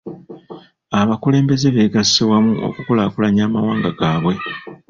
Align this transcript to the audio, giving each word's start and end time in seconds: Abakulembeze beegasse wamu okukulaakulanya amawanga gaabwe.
Abakulembeze 1.01 1.67
beegasse 1.75 2.21
wamu 2.29 2.51
okukulaakulanya 2.67 3.41
amawanga 3.47 3.89
gaabwe. 3.99 4.35